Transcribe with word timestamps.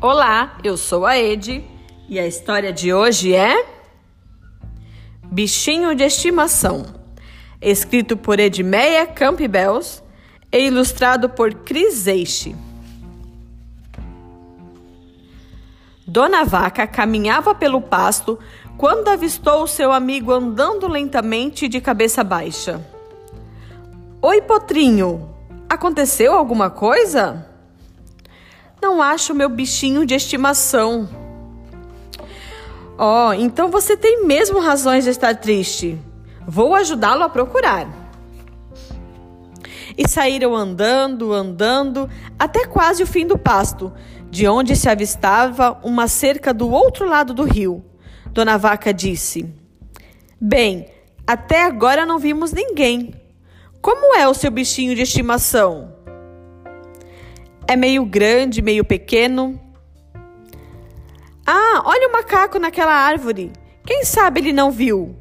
Olá, 0.00 0.58
eu 0.62 0.76
sou 0.76 1.04
a 1.04 1.18
Ed 1.18 1.64
e 2.08 2.20
a 2.20 2.26
história 2.26 2.72
de 2.72 2.94
hoje 2.94 3.34
é 3.34 3.66
Bichinho 5.24 5.92
de 5.92 6.04
Estimação, 6.04 6.86
escrito 7.60 8.16
por 8.16 8.38
Edmeia 8.38 9.08
Campbells 9.08 10.00
e 10.52 10.68
ilustrado 10.68 11.28
por 11.28 11.52
Chris 11.52 12.06
Eiche. 12.06 12.54
Dona 16.06 16.44
Vaca 16.44 16.86
caminhava 16.86 17.52
pelo 17.52 17.80
pasto 17.80 18.38
quando 18.76 19.08
avistou 19.08 19.66
seu 19.66 19.90
amigo 19.90 20.30
andando 20.30 20.86
lentamente 20.86 21.66
de 21.66 21.80
cabeça 21.80 22.22
baixa. 22.22 22.80
Oi, 24.22 24.42
Potrinho, 24.42 25.28
aconteceu 25.68 26.34
alguma 26.34 26.70
coisa? 26.70 27.47
Não 28.80 29.02
acho 29.02 29.34
meu 29.34 29.48
bichinho 29.48 30.06
de 30.06 30.14
estimação. 30.14 31.08
Oh, 32.96 33.32
então 33.32 33.68
você 33.68 33.96
tem 33.96 34.24
mesmo 34.24 34.60
razões 34.60 35.04
de 35.04 35.10
estar 35.10 35.36
triste. 35.36 35.98
Vou 36.46 36.74
ajudá-lo 36.74 37.22
a 37.22 37.28
procurar. 37.28 37.88
E 39.96 40.08
saíram 40.08 40.54
andando, 40.54 41.32
andando, 41.32 42.08
até 42.38 42.64
quase 42.66 43.02
o 43.02 43.06
fim 43.06 43.26
do 43.26 43.36
pasto, 43.36 43.92
de 44.30 44.46
onde 44.46 44.76
se 44.76 44.88
avistava 44.88 45.78
uma 45.82 46.06
cerca 46.06 46.54
do 46.54 46.70
outro 46.70 47.08
lado 47.08 47.34
do 47.34 47.44
rio. 47.44 47.84
Dona 48.32 48.56
Vaca 48.56 48.94
disse: 48.94 49.52
Bem, 50.40 50.86
até 51.26 51.64
agora 51.64 52.06
não 52.06 52.18
vimos 52.18 52.52
ninguém. 52.52 53.14
Como 53.80 54.16
é 54.16 54.28
o 54.28 54.34
seu 54.34 54.50
bichinho 54.50 54.94
de 54.94 55.02
estimação? 55.02 55.94
É 57.68 57.76
meio 57.76 58.02
grande, 58.06 58.62
meio 58.62 58.82
pequeno. 58.82 59.60
Ah, 61.46 61.82
olha 61.84 62.08
o 62.08 62.12
macaco 62.12 62.58
naquela 62.58 62.94
árvore. 62.94 63.52
Quem 63.84 64.06
sabe 64.06 64.40
ele 64.40 64.54
não 64.54 64.70
viu? 64.70 65.14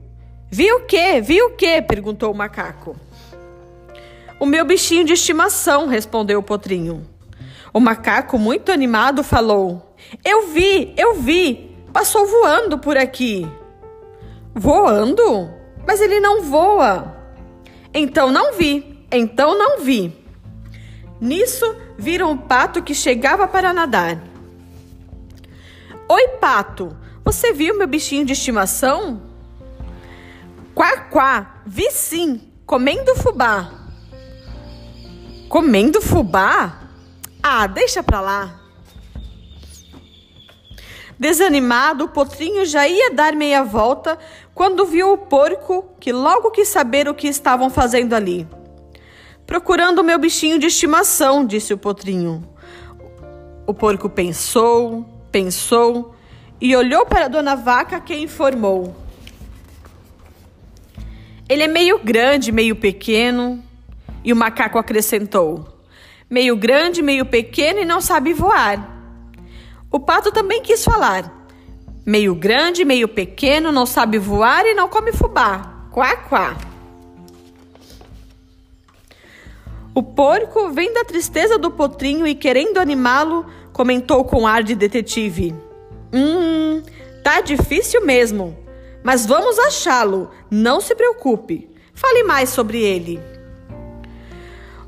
Viu 0.50 0.78
o 0.78 0.86
quê? 0.86 1.20
Viu 1.22 1.48
o 1.48 1.56
quê? 1.58 1.82
perguntou 1.82 2.32
o 2.32 2.36
macaco. 2.36 2.96
O 4.40 4.46
meu 4.46 4.64
bichinho 4.64 5.04
de 5.04 5.12
estimação, 5.12 5.88
respondeu 5.88 6.40
o 6.40 6.44
potrinho. 6.44 7.06
O 7.74 7.82
macaco, 7.82 8.40
muito 8.40 8.72
animado, 8.72 9.26
falou: 9.26 9.94
Eu 10.24 10.48
vi, 10.48 10.94
eu 10.96 11.16
vi. 11.16 11.76
Passou 11.92 12.26
voando 12.26 12.80
por 12.80 12.96
aqui. 12.98 13.46
Voando? 14.56 15.50
Mas 15.86 16.00
ele 16.00 16.22
não 16.22 16.44
voa. 16.44 17.14
Então 17.94 18.32
não 18.32 18.54
vi, 18.54 19.06
então 19.12 19.58
não 19.58 19.80
vi. 19.80 20.17
Nisso, 21.20 21.76
viram 21.98 22.32
um 22.32 22.38
pato 22.38 22.82
que 22.84 22.94
chegava 22.94 23.48
para 23.48 23.74
nadar. 23.74 24.22
Oi, 26.08 26.28
pato, 26.40 26.96
você 27.26 27.52
viu 27.52 27.78
meu 27.78 27.88
bichinho 27.88 28.26
de 28.26 28.34
estimação? 28.34 29.22
Quá, 30.74 30.98
quá, 31.10 31.62
vi 31.66 31.90
sim, 31.92 32.42
comendo 32.66 33.16
fubá. 33.16 33.72
Comendo 35.50 36.02
fubá? 36.02 36.84
Ah, 37.42 37.66
deixa 37.66 38.04
pra 38.04 38.22
lá. 38.22 38.62
Desanimado, 41.20 42.06
o 42.06 42.10
potrinho 42.10 42.64
já 42.64 42.88
ia 42.88 43.12
dar 43.12 43.34
meia 43.34 43.64
volta 43.64 44.20
quando 44.54 44.86
viu 44.86 45.14
o 45.14 45.18
porco, 45.18 45.90
que 46.00 46.12
logo 46.12 46.52
quis 46.52 46.68
saber 46.68 47.08
o 47.08 47.16
que 47.16 47.28
estavam 47.28 47.70
fazendo 47.70 48.14
ali. 48.14 48.48
Procurando 49.48 50.00
o 50.00 50.04
meu 50.04 50.20
bichinho 50.20 50.60
de 50.60 50.68
estimação, 50.68 51.46
disse 51.46 51.74
o 51.74 51.78
potrinho. 51.78 52.46
O 53.66 53.74
porco 53.74 54.10
pensou, 54.10 55.06
pensou 55.32 56.14
e 56.60 56.76
olhou 56.76 57.06
para 57.06 57.26
a 57.26 57.30
dona 57.30 57.56
vaca 57.56 58.00
que 58.02 58.14
informou. 58.14 58.94
Ele 61.48 61.64
é 61.64 61.68
meio 61.68 61.98
grande, 61.98 62.52
meio 62.52 62.76
pequeno. 62.76 63.64
E 64.22 64.34
o 64.34 64.36
macaco 64.36 64.78
acrescentou: 64.78 65.66
meio 66.30 66.58
grande, 66.58 67.02
meio 67.02 67.26
pequeno 67.26 67.80
e 67.80 67.86
não 67.86 68.02
sabe 68.02 68.34
voar. 68.34 68.98
O 69.90 69.98
pato 69.98 70.30
também 70.30 70.62
quis 70.62 70.84
falar: 70.84 71.48
meio 72.06 72.36
grande, 72.36 72.84
meio 72.84 73.08
pequeno, 73.08 73.72
não 73.72 73.86
sabe 73.86 74.18
voar 74.18 74.66
e 74.66 74.74
não 74.74 74.90
come 74.90 75.14
fubá. 75.14 75.88
Quá, 75.90 76.18
quá. 76.18 76.77
O 79.98 80.04
porco, 80.04 80.70
vendo 80.70 81.00
a 81.00 81.04
tristeza 81.04 81.58
do 81.58 81.72
potrinho 81.72 82.28
e 82.28 82.36
querendo 82.36 82.78
animá-lo, 82.78 83.48
comentou 83.74 84.24
com 84.24 84.46
ar 84.46 84.62
de 84.62 84.76
detetive: 84.76 85.56
Hum, 86.14 86.84
tá 87.24 87.42
difícil 87.42 88.06
mesmo. 88.06 88.56
Mas 89.02 89.26
vamos 89.26 89.58
achá-lo, 89.58 90.30
não 90.52 90.80
se 90.82 90.94
preocupe. 90.94 91.68
Fale 91.96 92.22
mais 92.26 92.50
sobre 92.50 92.80
ele. 92.80 93.20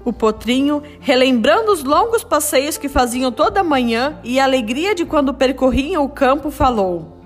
O 0.06 0.14
potrinho, 0.14 0.84
relembrando 1.00 1.72
os 1.72 1.84
longos 1.84 2.24
passeios 2.24 2.78
que 2.78 2.88
faziam 2.88 3.31
toda 3.31 3.64
manhã 3.64 4.19
e 4.24 4.40
a 4.40 4.44
alegria 4.44 4.94
de 4.94 5.06
quando 5.06 5.34
percorriam 5.34 6.06
o 6.06 6.09
campo, 6.09 6.52
falou: 6.52 7.18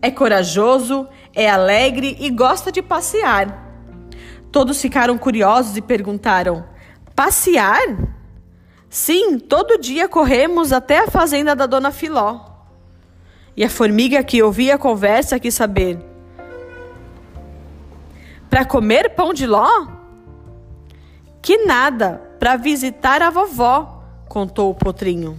É 0.00 0.10
corajoso, 0.10 1.06
é 1.34 1.46
alegre 1.46 2.16
e 2.18 2.30
gosta 2.30 2.72
de 2.72 2.80
passear. 2.80 3.70
Todos 4.50 4.80
ficaram 4.80 5.18
curiosos 5.18 5.76
e 5.76 5.82
perguntaram: 5.82 6.72
Passear? 7.14 7.96
Sim, 8.88 9.38
todo 9.38 9.78
dia 9.78 10.08
corremos 10.08 10.72
até 10.72 10.98
a 10.98 11.08
fazenda 11.08 11.56
da 11.56 11.66
dona 11.66 11.90
Filó. 11.90 12.40
E 13.56 13.64
a 13.64 13.70
formiga 13.70 14.22
que 14.22 14.42
ouvia 14.42 14.74
a 14.74 14.78
conversa 14.78 15.38
quis 15.38 15.54
saber: 15.54 15.98
Para 18.48 18.64
comer 18.64 19.10
pão 19.10 19.32
de 19.32 19.46
ló? 19.46 19.86
Que 21.40 21.64
nada, 21.64 22.20
para 22.38 22.56
visitar 22.56 23.20
a 23.20 23.30
vovó, 23.30 24.04
contou 24.28 24.70
o 24.70 24.74
potrinho. 24.74 25.38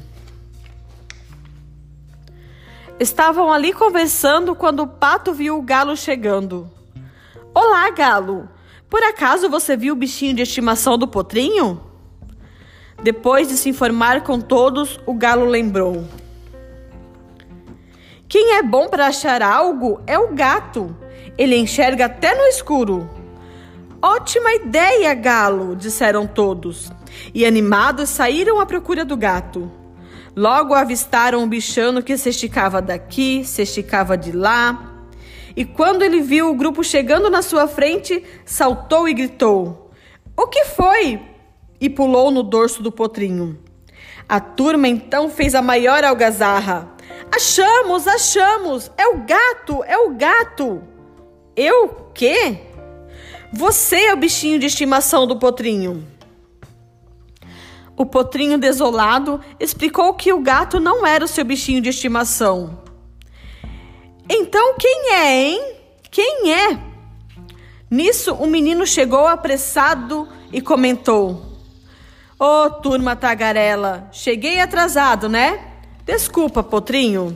Estavam 3.00 3.51
ali 3.51 3.73
conversando 3.73 4.56
quando 4.56 4.81
o 4.81 4.88
pato 4.88 5.33
viu 5.33 5.57
o 5.57 5.62
galo 5.62 5.95
chegando. 5.97 6.69
Olá, 7.53 7.89
galo! 7.89 8.47
Por 8.93 9.01
acaso 9.01 9.49
você 9.49 9.75
viu 9.75 9.95
o 9.95 9.97
bichinho 9.97 10.35
de 10.35 10.43
estimação 10.43 10.99
do 10.99 11.07
potrinho? 11.07 11.81
Depois 13.01 13.47
de 13.47 13.57
se 13.57 13.67
informar 13.67 14.21
com 14.21 14.39
todos, 14.39 14.99
o 15.07 15.15
galo 15.15 15.47
lembrou. 15.47 16.07
Quem 18.29 18.53
é 18.53 18.61
bom 18.61 18.87
para 18.87 19.07
achar 19.07 19.41
algo 19.41 19.99
é 20.05 20.15
o 20.19 20.35
gato. 20.35 20.95
Ele 21.39 21.57
enxerga 21.57 22.05
até 22.05 22.35
no 22.35 22.43
escuro. 22.43 23.09
Ótima 23.99 24.53
ideia, 24.53 25.11
galo, 25.15 25.75
disseram 25.75 26.27
todos. 26.27 26.91
E 27.33 27.47
animados 27.47 28.11
saíram 28.11 28.59
à 28.59 28.65
procura 28.67 29.03
do 29.03 29.17
gato. 29.17 29.71
Logo 30.35 30.75
avistaram 30.75 31.43
o 31.43 31.47
bichano 31.47 32.03
que 32.03 32.15
se 32.15 32.29
esticava 32.29 32.79
daqui, 32.79 33.43
se 33.43 33.63
esticava 33.63 34.15
de 34.15 34.31
lá, 34.31 34.92
e 35.55 35.63
quando 35.63 36.01
ele 36.01 36.21
viu 36.21 36.49
o 36.49 36.55
grupo 36.55 36.83
chegando 36.83 37.29
na 37.29 37.41
sua 37.41 37.67
frente, 37.67 38.23
saltou 38.45 39.07
e 39.07 39.13
gritou: 39.13 39.91
O 40.35 40.47
que 40.47 40.65
foi? 40.65 41.21
E 41.79 41.89
pulou 41.89 42.31
no 42.31 42.41
dorso 42.41 42.81
do 42.81 42.91
potrinho. 42.91 43.59
A 44.27 44.39
turma 44.39 44.87
então 44.87 45.29
fez 45.29 45.53
a 45.53 45.61
maior 45.61 46.03
algazarra. 46.03 46.89
Achamos, 47.31 48.07
achamos! 48.07 48.91
É 48.97 49.07
o 49.07 49.19
gato, 49.25 49.83
é 49.83 49.97
o 49.97 50.11
gato! 50.15 50.81
Eu 51.55 52.09
quê? 52.13 52.57
Você 53.51 53.97
é 53.97 54.13
o 54.13 54.17
bichinho 54.17 54.57
de 54.57 54.65
estimação 54.65 55.27
do 55.27 55.37
potrinho. 55.37 56.07
O 57.95 58.06
potrinho 58.07 58.57
desolado 58.57 59.39
explicou 59.59 60.15
que 60.15 60.33
o 60.33 60.41
gato 60.41 60.79
não 60.79 61.06
era 61.06 61.23
o 61.23 61.27
seu 61.27 61.45
bichinho 61.45 61.79
de 61.79 61.89
estimação. 61.89 62.81
Então 64.53 64.75
quem 64.77 65.13
é, 65.13 65.35
hein? 65.35 65.75
Quem 66.11 66.53
é? 66.53 66.77
Nisso, 67.89 68.35
o 68.35 68.45
menino 68.45 68.85
chegou 68.85 69.25
apressado 69.25 70.29
e 70.51 70.61
comentou: 70.61 71.44
Ô, 72.38 72.45
oh, 72.45 72.69
turma 72.69 73.15
tagarela, 73.15 74.07
cheguei 74.11 74.59
atrasado, 74.59 75.27
né? 75.27 75.73
Desculpa, 76.05 76.61
potrinho. 76.61 77.35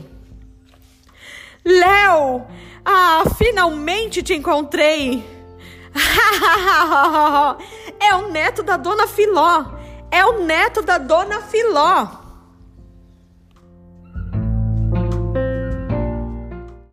Léo! 1.64 2.46
Ah, 2.84 3.24
finalmente 3.36 4.22
te 4.22 4.34
encontrei! 4.34 5.24
é 7.98 8.14
o 8.14 8.30
neto 8.30 8.62
da 8.62 8.76
dona 8.76 9.08
Filó! 9.08 9.64
É 10.08 10.24
o 10.24 10.44
neto 10.44 10.82
da 10.82 10.98
dona 10.98 11.40
Filó! 11.40 12.17